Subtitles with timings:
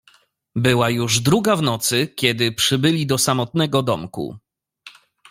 [0.55, 4.37] "Była już druga w nocy, kiedy przybyli do samotnego domku."